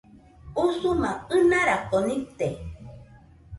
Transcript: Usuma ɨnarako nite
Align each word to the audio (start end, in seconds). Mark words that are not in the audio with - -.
Usuma 0.63 1.09
ɨnarako 1.35 1.97
nite 2.05 2.47